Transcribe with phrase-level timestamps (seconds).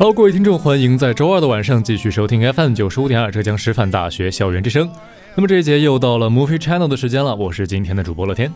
[0.00, 4.90] Hello，各位听众，欢迎在周二的晚上继续收听 FM 九十五点二浙江师范大学校园之声。
[5.34, 8.50] 那么这一节又到了 Movie Channel 的时间了，我是今天的主播乐天。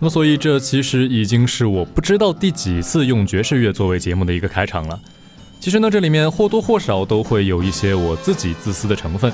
[0.00, 4.98] 么，所以这其实已经是我不知道第几次用爵士乐作为节目的一个开场了。
[5.66, 9.32] 其实呢，这里面或多或少都会有一些我自己自私的成分，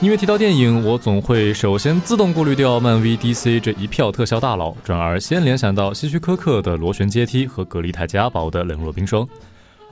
[0.00, 9.28] 因为提到电影，我总会首先自动过滤掉漫威、DC 这一票特效大佬，转而先联想到希区柯克的螺旋阶梯和格丽泰嘉宝的冷若冰霜，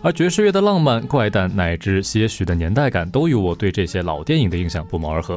[0.01, 5.37] 而爵士乐的浪漫、怪诞乃至些许的年代感，都与我对这些老电影的印象不谋而合。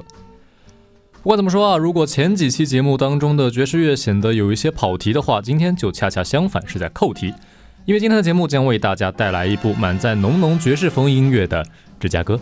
[1.21, 7.33] 不管怎么说啊，如果前几期节目当中的爵士乐显得有一些跑题的话，今天就恰恰相反，是在扣题。
[7.89, 11.63] 因为今天的节目将为大家带来一部满载浓浓爵士风音乐的
[11.99, 12.35] 《芝加哥》。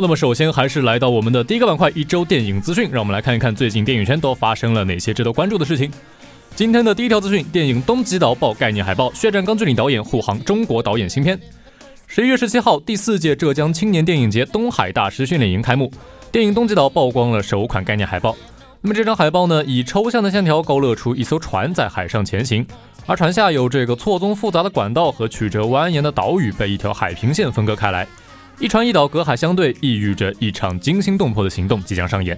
[0.00, 2.88] 那么首先还是来到我们的第一个板块——一周电影资讯。
[2.92, 5.90] 让我们来看一看最近电影圈都发生了哪些值得关注的事情。
[6.54, 11.36] 今天的第一条资讯：电影《东极岛》爆概念海报，血战钢锯岭导演护航中国导演新片。
[12.06, 15.90] 十一月十七号，第四届浙江青年电影节东海大师训练营开幕，
[16.30, 18.36] 电影《东极岛》曝光了首款概念海报。
[18.80, 22.64] 那么这张海报呢，以抽象的线条勾勒出一艘船在海上前行，
[23.04, 28.06] 而船下有这个错综复杂的管道和曲折蜿蜒的岛屿被一条海平线分割开来。
[28.60, 32.36] 一船一岛隔海相对，意喻着一场惊心动魄的行动即将上演。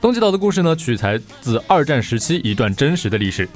[0.00, 3.48] 东极岛的故事呢，取材自二战时期一段真实的历史。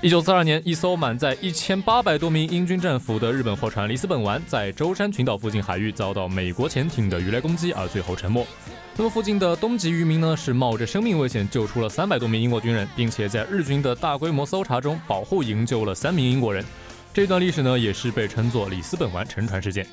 [0.00, 8.46] 一九四二年，一艘满载一千八百多名英军战俘的日本货船里斯本丸，在舟山群岛附近海域遭到美国潜艇的鱼雷攻击，而最后沉没。
[8.96, 16.64] 那么附近的东极渔民呢，是冒着生命危险救出了三百多名英国军人，并且在日军的大规模搜查中保护营救了三名英国人。
[17.12, 19.84] 这段历史呢，也是被称作里斯本丸沉船事件。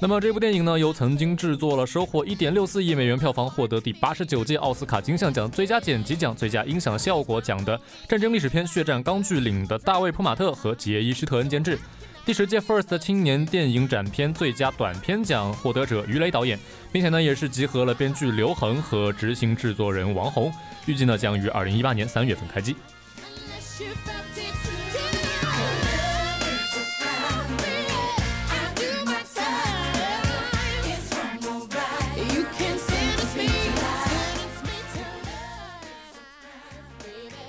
[0.00, 11.78] 那么这部电影呢，由曾经制作了收获一点六四亿美元票房、获得第八十九届奥斯卡金像奖最佳剪辑奖、最佳音响效果奖的战争历史片《血战钢锯岭》的大卫·普马特和杰伊·施特恩监制，
[12.26, 16.58] 第十届 First 青年电影展片最佳短片奖获得者于雷导演，
[16.92, 20.52] 并且呢也是集合了编剧刘恒和执行制作人王红，
[20.86, 22.76] 预计呢将于二零一八年三月份开机。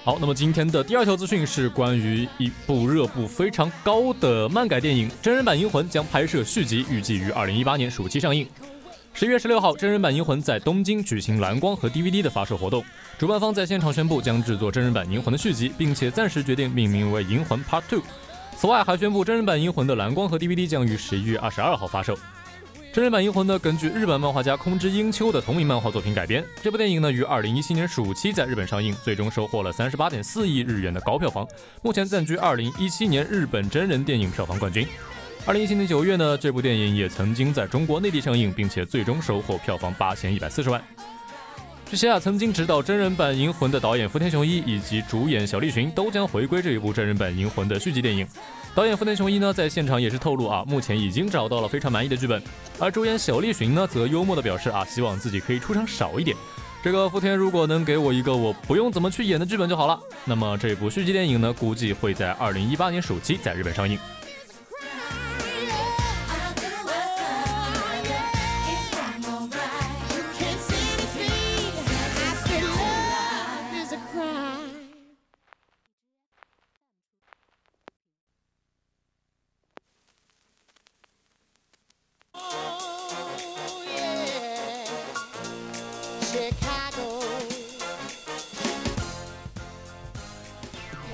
[0.06, 8.48] 好，那么今天的第二条资讯是关于一部热度非常高的漫改电影《真人版银魂》将拍摄续集，预计于二零一八年暑期上映。
[9.16, 12.86] 十一月十六号，真人版银魂在东京举行蓝光和 DVD 的发售活动，
[13.18, 18.04] 主办方在现场宣布将制作真人版银魂的续集，并且暂时决定命名为银魂 Part Two。
[18.56, 22.16] 此外，还宣布真人版银魂的蓝光和 DVD 将于十一月二十二号发售。
[22.96, 26.42] 真人版《银魂》呢，根据日本漫画家空知英秋的同名漫画作品改编。
[26.64, 31.46] 这部电影呢，于二零一七年暑期在日本上映，最终收获了三十八点四亿日元的高票房，
[31.82, 34.88] 目前暂居二零一七年日本真人电影票房冠军。
[35.46, 40.82] 二零一七年九月呢，这部电影也曾经在中国内地上映，并且最终收获票房八千一百四十万。
[41.90, 48.26] 据悉啊，曾经执导真人版《银魂》的导演福田雄一以及主演小栗旬都将回归这一部真人版《银魂》的续集电影。
[48.76, 52.44] 导演福田雄一呢，在现场也是透露啊，目前已经找到了非常满意的剧本。
[52.78, 56.36] 而主演小栗旬呢，则幽默的表示啊，希望自己可以出场少一点。
[56.84, 59.98] 这个福田如果能给我一个我不用怎么去演的剧本就好了。
[60.26, 63.98] 那么这部续集电影呢，估计会在二零一八年暑期在日本上映。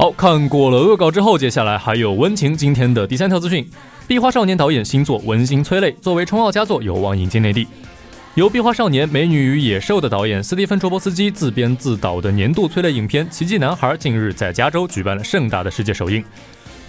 [0.01, 2.57] 好看过了恶搞之后，接下来还有温情。
[2.57, 3.63] 今天的第三条资讯：
[4.07, 7.67] 壁花少年导演新作温馨催泪，作为冲奥佳作，有望引进内地。
[8.33, 16.25] 由壁花少年、美女与野兽的导演斯蒂芬·卓波斯基自编自导的年度催泪影片《奇迹男孩》近日在加州举办了盛大的世界首映。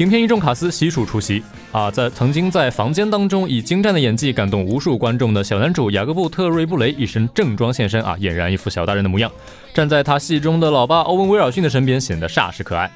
[0.03, 1.41] 影片一众卡司悉数出席
[1.71, 9.31] 啊，在曾经在房间当中以精湛的演技感动无数观众的小男主雅各布·特瑞布雷一身正装现身啊，俨然一副小大人的模样。
[9.73, 12.91] 站在他戏中的老爸欧文·威尔逊的身边，显得煞是可爱。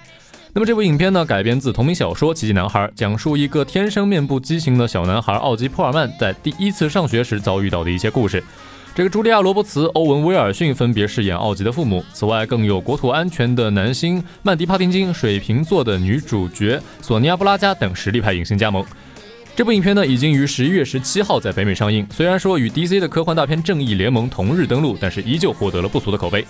[0.53, 8.43] 那么这部影片呢，改编自同名小说《奇迹男孩》，讲述一个天生面部畸形的小男孩奥吉·普尔曼在第一次上学时遭遇到的一些故事。
[8.97, 12.03] 这个茱莉亚·罗伯茨、欧文·威尔逊分别饰演奥吉的父母。
[12.15, 18.83] 此外，更有国土安全的男星曼迪·帕丁金、水瓶座的女主角索尼娅·布拉加等实力派影星加盟。
[19.55, 22.07] 这部影片呢，已经于十一月十七号在北美上映。
[22.11, 26.43] 虽然说与 DC 的科幻大片《正义联盟》同日登陆，但是依旧获得了不俗的口碑。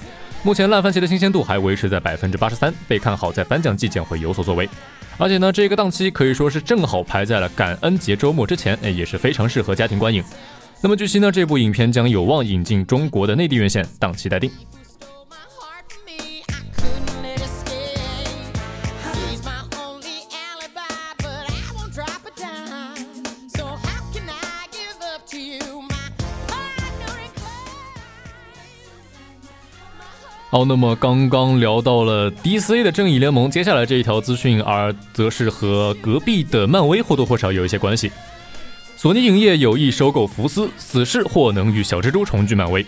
[0.44, 4.69] 目前烂番茄的新鲜度还维持在百分之八十三，被看好在颁奖季将会有所作为。
[5.19, 10.22] 而且呢，这个档期可以说是正好排在了感恩节周末之前，哎，也是非常适合家庭观影。
[10.82, 14.50] 那么据悉呢，这部影片将有望引进中国的内地院线，档期待定。
[30.49, 38.11] 好，那么刚刚聊到了 DC 的正义联盟，接下来这一条资讯，而则是和隔壁的漫威或多或少有一些关系。
[38.98, 42.84] 索尼影业有意收购福斯，死侍或能与小蜘蛛重聚漫威。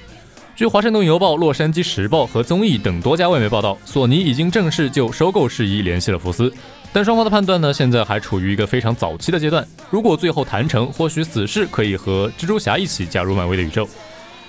[0.56, 6.50] 据《华盛顿邮报》《洛杉矶时报》和综艺等多家外媒报道，索尼已经正式就收购事宜联系了福斯，
[6.94, 9.64] 但双方的判断呢，现在还处于一个非常早期的阶段。
[9.90, 13.86] 如果最后谈成，或许死侍可以和蜘蛛侠一起加入漫威的宇宙。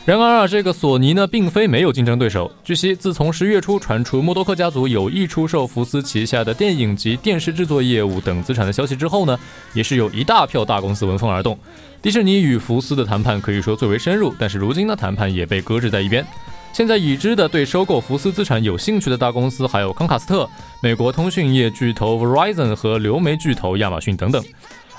[0.09, 2.51] 然而啊，这个索尼呢，并非没有竞争对手。
[2.63, 9.39] 据悉，自从十月初传出默多克家族有意出售福斯旗下的电影及电视制作业务等资产的消息之后呢，
[9.71, 11.56] 也是有一大票大公司闻风而动。
[12.01, 16.25] 迪士尼与福斯的谈判可以说最为深入，但是如今呢，谈判也被搁置在一边。
[16.73, 20.50] 现在已知的对收购福斯资产有兴趣的大公司还有康卡斯特、
[20.81, 24.44] 美国通讯业巨头 Verizon 和流媒巨头亚马逊等等。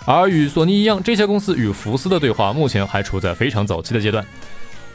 [0.06, 4.24] 而与索尼一样，这些公司与福斯的对话目前还处在非常早期的阶段。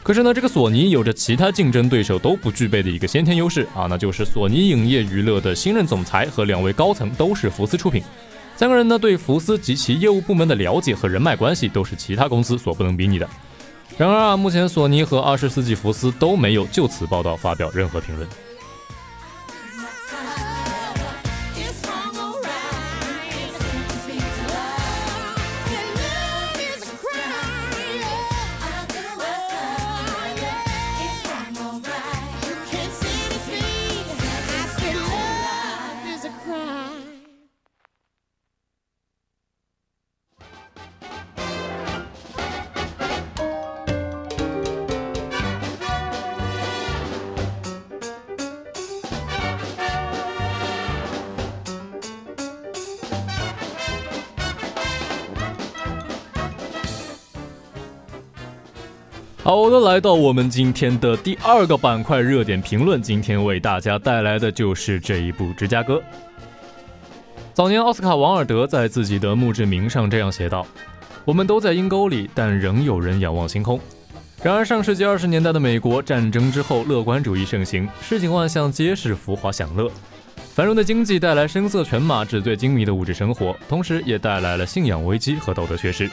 [0.06, 8.00] 可是呢，这个索尼有着其他竞争对手都不具备的一个先天优势啊，那就是索尼影业娱乐的新任总裁和两位高层都是福斯出品。
[8.54, 13.28] 三个人呢，对福斯及其业务部门的了解和人脉关系都是其他公司所不能比拟的。
[13.98, 18.28] 然而啊，目前索尼和二十世纪福斯都没有就此报道发表任何评论。
[59.46, 63.00] 好的，来到我们今天的第二个板块——热点评论。
[63.00, 65.98] 今天为大家带来的就是这一部《芝加哥》。
[67.54, 70.66] 早年，奥斯卡·王尔德在自己的墓志铭上这样写道
[71.24, 73.78] ：“我们都在阴沟里，但仍有人仰望星空。”
[74.42, 79.88] 然而，上世纪二十年代的美国战争之后，乐观主义盛行，市井万象皆是浮华享乐。
[80.54, 86.10] 繁荣的经济带来声色犬马、纸醉金迷的物质生活，同时也带来了信仰危机和道德缺失。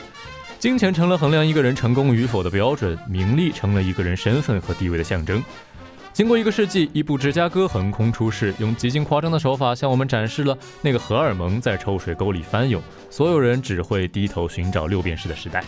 [0.63, 5.43] 金钱成了衡量一个人成功与否的标准，名利成了一个人身份和地位的象征。
[6.13, 15.61] 经过一个世纪，一部《芝加哥》横空出世，用极尽夸张的手法向我们展示了那个荷尔蒙在臭水沟里翻涌，所有人只会低头寻找六便士的时代。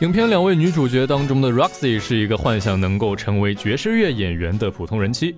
[0.00, 5.36] 影片两位女主角当中的 Roxy 是一个幻想能够成为爵士乐演员的普通人妻。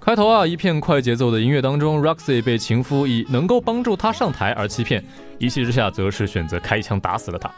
[0.00, 5.04] 开头啊，一片快节奏的音乐当中，Roxy 被情夫以能够帮助她上台而欺骗，
[5.38, 7.48] 一气之下则是选择开枪打死了他。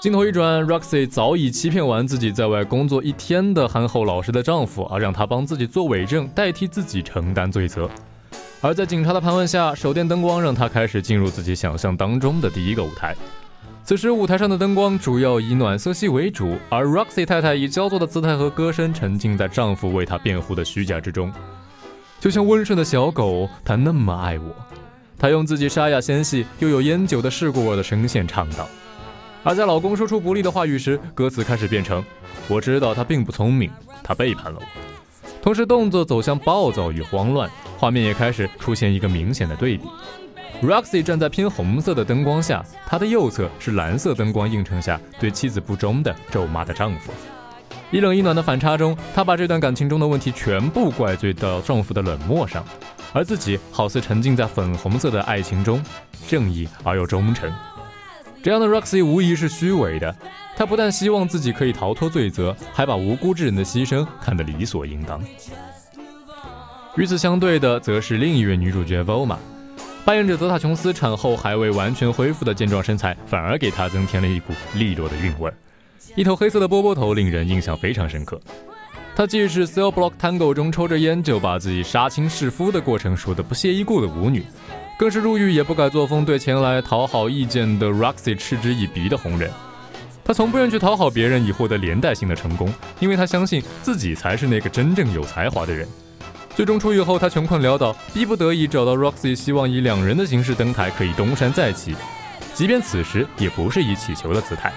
[0.00, 7.90] 镜头一转，Roxy 早已欺骗完自己在外工作一天的憨厚老实的丈夫，而让他帮自己做伪证，代替自己承担罪责。
[8.60, 13.16] 而在警察的盘问下，手电灯光让他开始进入自己想象当中的第一个舞台。
[13.88, 21.32] 此时，舞台上的灯光主要以暖色系为主，而 Roxy 太太以焦作的姿态和歌声沉浸在丈夫为她辩护的虚假之中，
[22.20, 24.54] 就像温顺的小狗，她那么爱我。
[25.18, 28.68] 她用自己沙哑纤细又有烟酒的世故味的声线唱道。
[29.42, 32.04] 而在老公说出不利的话语时，歌词开始变成
[32.46, 33.70] ：“我知道他并不聪明，
[34.04, 34.66] 他背叛了我。”
[35.40, 39.84] 同时，动作走向暴躁与慌乱，画面也开始出现一个明显的对比。
[40.62, 47.12] Roxy 站在偏红色的灯光下，她的右侧是蓝色灯光映衬下对妻子不忠的咒骂的丈夫。
[47.90, 52.64] 一冷一暖的反差中，她把这段感情中的问题全部怪罪到丈夫的冷漠上，
[53.12, 55.82] 而自己好似沉浸在粉红色的爱情中，
[56.26, 57.50] 正义而又忠诚。
[58.42, 60.14] 这样的 Roxy 无疑是虚伪的，
[60.56, 65.22] 她不但希望自己可以逃脱罪责，还把无辜之人的牺牲看得理所应当。
[66.96, 69.36] 与此相对的，则是另一位女主角 Voma。
[70.08, 75.54] 扮演者泽塔琼斯产后还未完全恢复的健壮身材，反而给她增添了一股利落的韵味儿。
[76.16, 78.40] 一头黑色的波波头令人印象非常深刻。
[79.14, 84.42] 她既是《Cell Block Tango》中抽着烟就把自己杀亲弑夫的过程说得不屑一顾的舞女，
[84.98, 89.50] 更是入狱也不改作风，对前来讨好意见的 Roxy 嗤之以鼻的红人。
[90.24, 95.86] 她从不愿去讨好别人以获得连带性的成功，因为她相信自己才是那个真正有才华的人。
[96.58, 101.94] 最终出狱后，他穷困潦倒，逼不得已找到 Roxy，希望以两人的形式登台，可以东山再起。
[102.52, 104.72] 即便此时也不是以乞求的姿态。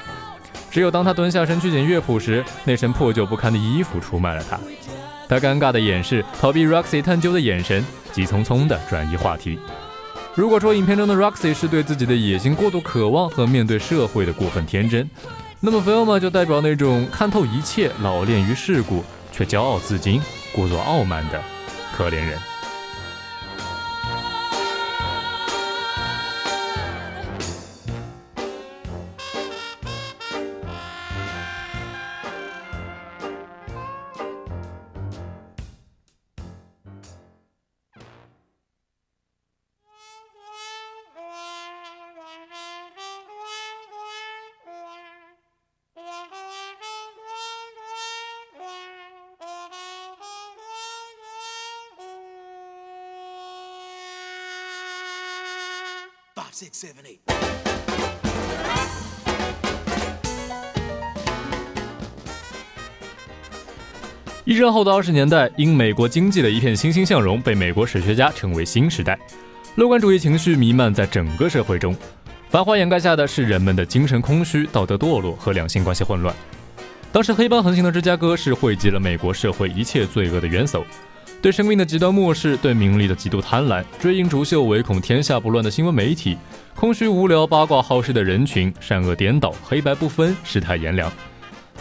[0.69, 4.59] 只有当他蹲下身去捡乐谱时，那身破旧不堪的衣服出卖了他。
[5.27, 9.57] 他尴尬的掩饰，逃避 Roxy 探究的眼神，急匆匆地转移话题。
[10.35, 15.09] 如果说影片中的 Roxy 是对自己的野心过度渴望和面对社会的过分天真，
[15.59, 20.21] 那么 Velma 就代表那种看透一切、老练于世故却骄傲自矜、
[20.53, 21.41] 故作傲慢的。
[21.91, 22.50] 可怜人。
[64.43, 69.17] 一战后的二十年代，因美国经济的一片欣欣向荣，被美国史学家称为新时代。
[69.75, 71.95] 乐观主义情绪弥漫在整个社会中，
[72.49, 76.35] 繁华掩盖下的是人们的精神空虚、道德堕落和两性关系混乱。
[77.11, 80.83] 当时黑帮横行的芝加哥是汇集了美国社会一切罪恶的元首。
[81.39, 86.35] 对生命的极端漠视，对名利的极度贪婪，追影逐秀，唯恐天下不乱的新闻媒体，
[86.75, 91.11] 空虚无聊、八卦好事的人群，善恶颠倒、黑白不分、世态炎凉，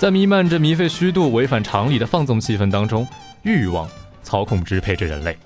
[0.01, 3.07] 在弥漫着糜费虚度、违反常理的放纵气氛当中，
[3.43, 3.87] 欲望
[4.23, 5.37] 操控支配着人类。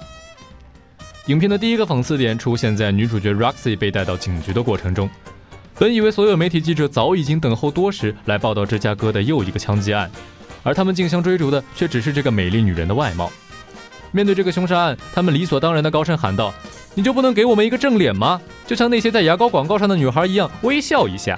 [1.26, 5.10] 影片的第一个讽刺点出现在女主角 Roxy 被带到警局的过程中。
[5.76, 10.08] 本以为所有媒体记者早已经等候多时来报道芝加哥的又一个枪击案，
[10.62, 13.32] 而他们竞相追逐的却只是这个美丽女人的外貌。
[14.12, 16.54] 面对这个凶杀案，他们理所当然的高声喊道
[16.94, 18.40] ：“你就不能给我们一个正脸吗？
[18.68, 21.36] 就像那些在牙膏广告上的女孩一样，微笑一下。”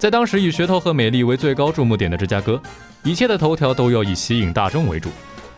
[0.00, 2.58] 在当时以噱头和美丽为最高注目点的芝加哥，
[3.04, 5.10] 一切的头条都要以吸引大众为主，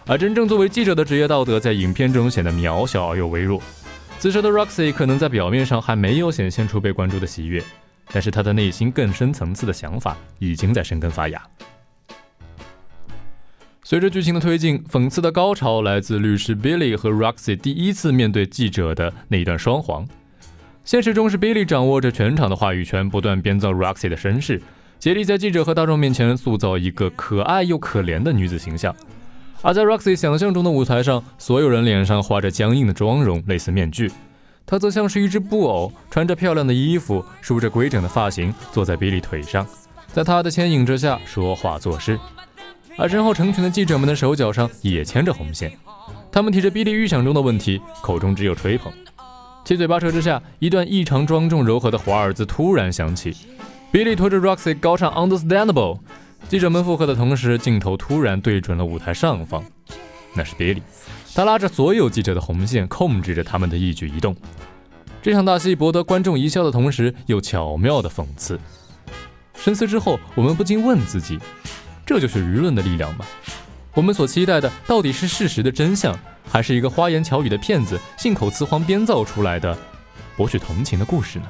[0.05, 3.63] 而真正作为记者的职业道德在影片中显得渺小而又微弱。
[4.19, 7.63] 此时的 Roxy 可能在表面上还没有显现出被关注的喜悦，
[8.13, 11.41] 但是他的内心更深层次的想法已经在生根发芽。
[13.85, 20.05] 随着剧情的推进，讽刺的高潮来自律师 Billy 和 Roxy 第一次面对记者的那一段双簧。
[20.85, 24.61] 现实中是 Billy 掌握着全场的话语权，不断编造 Roxy 的身世，
[24.99, 28.95] 竭力在记者和大众面前塑造一个可爱又可怜的女子形象。
[29.63, 34.11] 而在 Roxy 想象中的舞台上，所有人脸上画着僵硬的妆容，类似面具，
[34.67, 39.65] 她则像是一只布偶，穿着漂亮的衣服，梳着规整的发型，坐在 Billy 腿上，
[40.09, 42.19] 在他的牵引之下说话做事。
[42.99, 45.71] 而身后成群的记者们的手脚上也牵着红线，
[46.33, 48.93] 他们提着 Billy 预想中的问题，口中只有吹捧。
[49.65, 53.35] 七嘴八舌之下，一段异常庄重柔和的华尔兹突然响起，
[53.93, 56.01] 比利拖着 Roxy 高唱 Understandable，
[56.49, 59.65] 记者们附和的同时，镜头突然对准了舞台上方，
[60.35, 60.83] 那是比利，
[61.33, 64.35] 他拉着所有记者的红线，控制着他们的一举一动。
[65.23, 68.59] 这场大戏博得观众一笑的同时，又巧妙的讽刺。
[69.55, 71.39] 深思之后，我们不禁问自己。
[72.05, 73.25] 这就是舆论的力量吗？
[73.95, 76.19] 我们所期待的到底是事实的真相，
[76.53, 79.75] 还是一个花言巧语的骗子信口雌黄编造出来的
[80.37, 81.47] 博取同情的故事呢？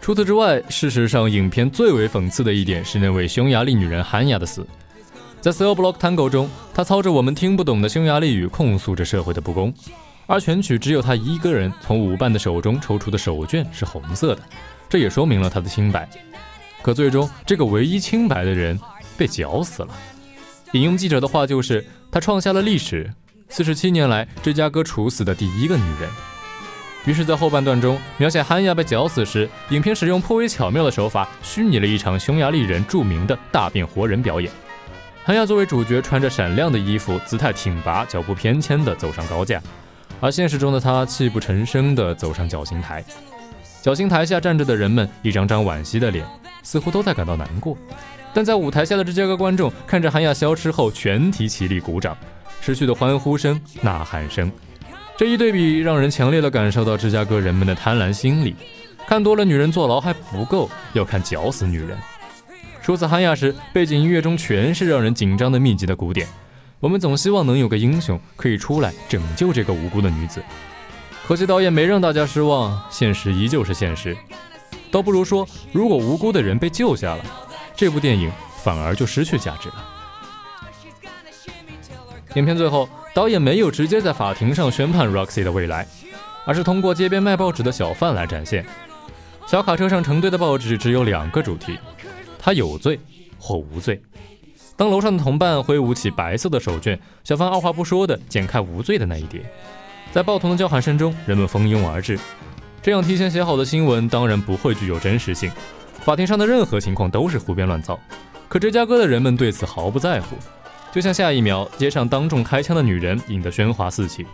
[0.00, 4.64] 除此之外，事实上，影片最为讽刺的一点是那位匈牙利女人韩雅的死。
[5.40, 9.72] 在《Cell Block Tango》中，她操着我们听不懂的匈牙利语控诉着社会的不公，
[10.30, 14.42] 而全曲只有他一个人从舞伴的手中抽出的手绢是红色的，
[14.88, 16.08] 这也说明了他的清白。
[16.82, 18.78] 可最终，这个唯一清白的人
[19.18, 19.88] 被绞死了。
[20.70, 23.12] 引用记者的话就是：他创下了历史，
[23.48, 26.08] 四十七年来芝加哥处死的第一个女人。
[27.06, 34.48] 于是，在后半段中描写汉亚被绞死时，影片使用颇为巧妙的手法，虚拟了一场匈牙利人著名的大变活人表演。
[35.24, 39.58] 韩亚作为主角，穿着闪亮的衣服，姿态挺拔，脚步翩跹地走上高架；
[40.20, 43.02] 而现实中的他泣不成声地走上绞刑台。
[43.82, 46.26] 绞刑台下站着的人们，一张张惋惜的脸，
[46.62, 47.76] 似乎都在感到难过。
[48.32, 52.16] 但在舞台下的芝加哥观众看着韩亚消失后，全体起立鼓掌，
[52.60, 54.52] 持续的欢呼声、呐喊声。
[55.16, 58.54] 这一对比，让人强烈地感受到芝加哥人们的贪婪心理：
[59.06, 61.98] 看多了女人坐牢还不够，要看绞死女人。
[62.82, 66.26] 初次韩亚时，背景音乐中全是让人紧张的密集的鼓点。
[66.80, 70.42] 我们总希望能有个英雄可以出来拯救这个无辜的女子。
[71.26, 74.16] 可惜导演没让大家失望，现实依旧是现实。
[74.90, 77.24] 倒不如说，如果无辜的人被救下了，
[77.76, 79.74] 这部电影反而就失去价值了。
[82.34, 85.86] 影片最后，导演没有直接在法庭上宣判 Roxy 的未来，
[86.46, 88.64] 而是通过街边卖报纸的小贩来展现。
[89.46, 91.78] 小卡车上成堆的报纸只有两个主题。
[92.38, 92.98] 他有罪
[93.38, 94.00] 或无罪。
[94.80, 99.42] 当楼上的同伴挥舞起白色的手绢，小贩二话不说地剪开无罪的那一叠。
[100.10, 102.18] 在报童的叫喊声中，人们蜂拥而至。
[102.80, 105.52] 这样提前写好的新闻当然不会具有真实性，
[106.00, 108.00] 法庭上的任何情况都是胡编乱造。
[108.48, 110.34] 可芝加哥的人们对此毫不在乎，
[110.90, 114.24] 就像下一秒街上当众开枪的女人引得喧哗四起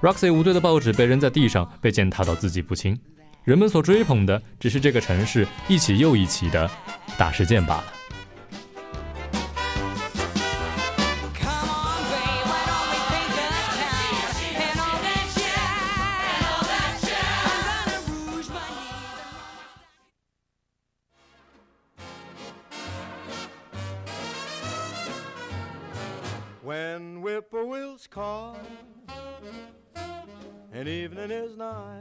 [0.00, 2.96] ，Roxy 无罪的报纸被扔在地上，被践踏到字迹不清。
[3.42, 6.70] 人们所追捧的只是这个城市一起又一起的。
[7.18, 7.84] 大事件罢了。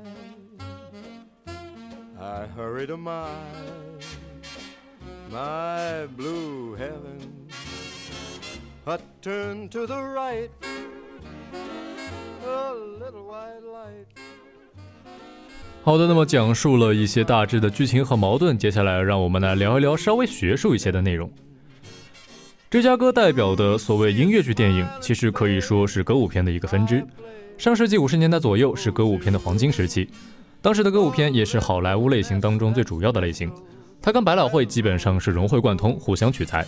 [0.04, 1.54] Is nigh,
[2.20, 3.28] I hurry to my
[5.32, 7.20] my blue heaven.
[8.88, 10.50] A turn to the right,
[12.46, 14.06] a little white light.
[15.84, 21.32] 好的，那么讲述了一些大致的剧情和矛盾，接下来让我们来聊一聊稍微学术一些的内容。
[22.76, 27.02] 芝加哥代表的所谓音乐剧电影，其实可以说是歌舞片的一个分支。
[27.58, 30.10] 上世纪五十年代左右是歌舞片的黄金时期，
[30.62, 33.50] 当时的歌舞片也是好莱坞类型当中最主要的类型。
[34.02, 36.66] 它跟百老汇基本上是融会贯通，互相取材。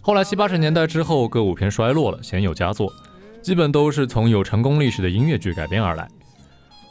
[0.00, 2.90] 后来七八十年代之后，歌舞片衰落了，鲜有佳作，
[3.42, 6.08] 基本都是从有成功历史的音乐剧改编而来。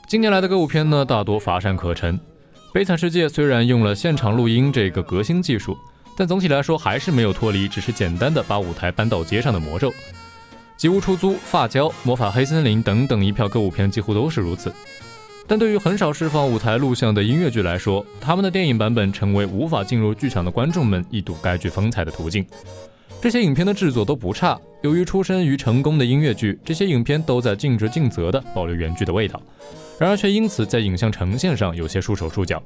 [0.07, 2.19] 近年来的歌舞片呢，大多乏善可陈。
[2.71, 5.75] 悲惨世界虽然用了现场录音这个革新技术，
[6.15, 9.93] 但总体来说还是没有脱离只是简单的把舞台搬到街上的魔咒。
[10.77, 14.73] 吉屋出租、发胶、魔法黑森林等等一票歌舞片几乎都是如此。
[15.45, 22.45] 但对于很少释放舞台录像的音乐剧来说，他们的电影版本成为无法进入剧场的观众们一睹该剧风采的途径。
[23.21, 29.41] 这些影片的制作都不差，由于出身于成功的音乐剧，这些影片都在尽职尽责地保留原剧的味道，
[29.99, 32.61] 然而却因此在影像呈现上有些束手束脚。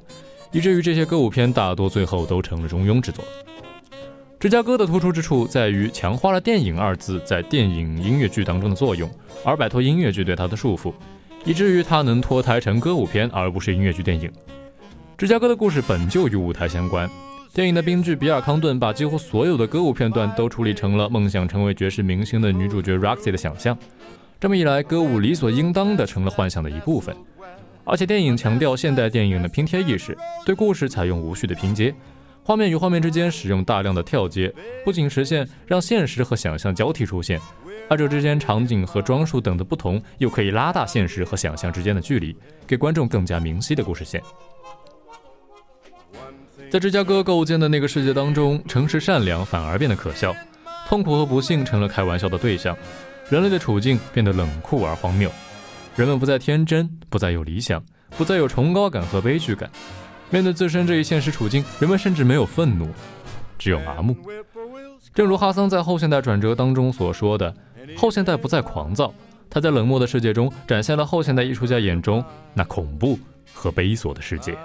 [0.51, 3.23] 以至于这些歌舞片大多最后都成了中庸之作。
[4.39, 9.09] 芝加哥的突出之处在于强化了“电影”二字在电影音乐剧当中的作用，
[9.43, 10.93] 而摆脱音乐剧对它的束缚，
[11.43, 14.31] 以至于它能脱胎成歌舞片而不是音乐剧电影。
[15.17, 17.09] 芝加哥的故事本就与舞台相关，
[17.51, 23.75] 电影的编剧比尔·康顿把几乎所有的歌舞片段都处理成了梦想成为爵士明星的女主角 Roxy 的想象。
[24.39, 27.17] 这么一来，歌舞理所应当的成了幻想的一部分。
[27.87, 31.95] 而且电影强调现代电影的拼贴意识，对故事采用无序的拼接。
[32.43, 37.39] 画面与画面之间使用大量的跳接，不仅实现让现实和想象交替出现，
[37.89, 42.35] 二者之间场景和装束等的不同，又可以拉大现实和想象之间的距离，
[42.67, 44.21] 给观众更加明晰的故事线。
[46.69, 50.35] 在芝加哥构建的那个世界当中，诚实善良反而变得可笑，
[50.89, 52.75] 痛苦和不幸成了开玩笑的对象，
[53.29, 55.31] 人类的处境变得冷酷而荒谬，
[55.97, 59.67] 人们不再天真，不再有理想，不再有崇高感和悲剧感。
[60.29, 62.87] 面对自身这一现实处境，人们甚至没有愤怒，
[63.57, 64.15] 只有麻木。
[65.15, 67.51] 正如哈桑在《后现代转折》当中所说的
[67.97, 69.11] ：“后现代不再狂躁，
[69.49, 73.17] 他在冷漠的世界中展现了后现代艺术家眼中那恐怖
[73.51, 74.55] 和悲锁的世界。”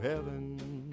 [0.00, 0.92] Heaven.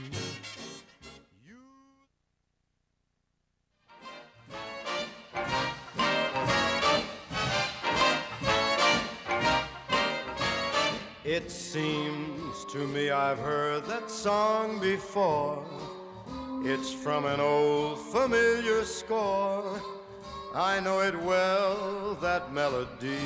[11.24, 15.63] It seems to me I've heard that song before.
[16.63, 19.80] It's from an old familiar score.
[20.56, 23.19] I know it well, that melody.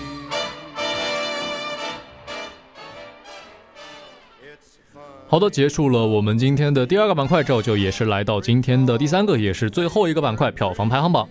[5.30, 11.28] 好的，结束了我们今天的第二个板块，这就也是来到今天的第三个，也是最后一个板块——票房排行榜。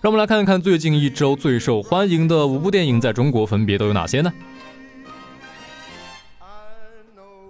[0.00, 4.32] 让我们来看一看最近一周最受欢迎的五部电影在中国分别都有哪些呢？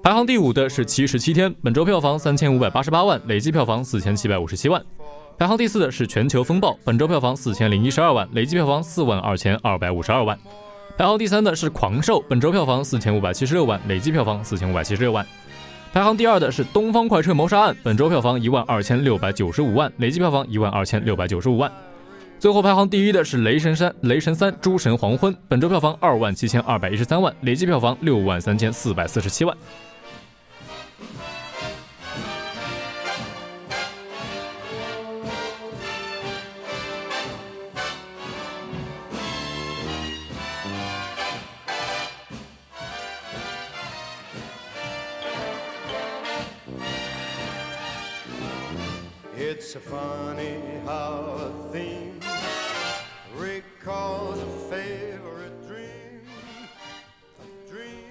[0.02, 4.82] 排行第五的是《七十七天》，本周票房三千五百八十八万，累计票房四千七百五十七万。
[5.38, 10.38] 排行第四的是《全球风暴》，本周票房四千零一十二万，累计票房四万二千二百五十二万。
[10.96, 15.24] 排行第三的是《狂兽》，本周票房四千五百七十六万，累计票房四千五百七十六万。
[15.92, 21.70] 排行第二的是《东方快车谋杀案》，本周票房一万二千六百九十五万，累计票房一万二千六百九十五万。
[22.38, 29.56] 最后排行第一的是《雷神三》，《雷神三：诸神黄昏》，本周票房二万七千二百一十三万，累计票房六万三千四百四十七万。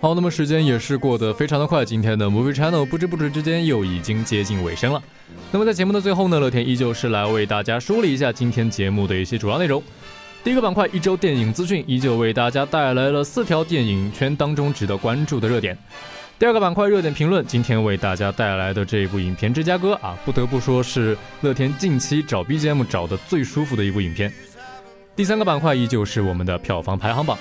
[0.01, 5.03] 好，那么时间也是过得非常的快，今天的 Movie Channel 不知不觉之间又已经接近尾声了。
[5.51, 9.83] 那么在节目的最后呢，乐天依旧是来为大家梳理一下今天节目的一些主要内容。
[10.41, 15.77] 第一个板块一周电影资讯，依旧为大家带来了四条电影圈当中值得关注的热点。
[16.39, 24.31] 第二个板块热点评论，今天为大家带来的这一部影片《芝加哥》啊，不得不说是乐天近期找 BGM 找的最舒服的一部影片。
[25.17, 27.37] 第三个板块依旧是我们的票房排行榜。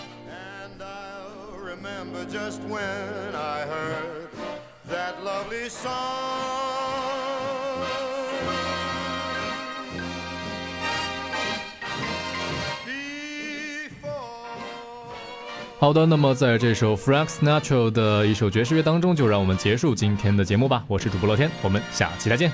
[15.81, 20.83] 好的，那么在这首 Frank Sinatra 的一首爵士乐当中，就让我们结束今天的节目吧。
[20.89, 22.51] 我是主播乐天，我们下期再见。